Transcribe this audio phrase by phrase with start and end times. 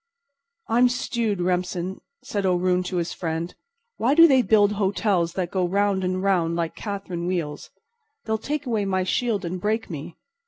[0.67, 3.53] "I'm stewed, Remsen," said O'Roon to his friend.
[3.97, 7.69] "Why do they build hotels that go round and round like catherine wheels?
[8.25, 10.17] They'll take away my shield and break me.